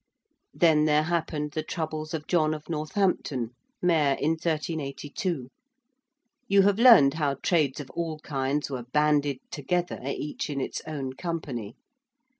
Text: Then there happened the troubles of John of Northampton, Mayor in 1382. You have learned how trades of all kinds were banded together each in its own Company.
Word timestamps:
Then 0.55 0.85
there 0.85 1.03
happened 1.03 1.51
the 1.51 1.61
troubles 1.61 2.15
of 2.15 2.25
John 2.25 2.55
of 2.55 2.67
Northampton, 2.67 3.51
Mayor 3.83 4.15
in 4.15 4.31
1382. 4.31 5.51
You 6.47 6.61
have 6.63 6.79
learned 6.79 7.13
how 7.13 7.35
trades 7.35 7.79
of 7.79 7.91
all 7.91 8.17
kinds 8.21 8.71
were 8.71 8.81
banded 8.91 9.37
together 9.51 10.01
each 10.03 10.49
in 10.49 10.59
its 10.59 10.81
own 10.87 11.13
Company. 11.13 11.75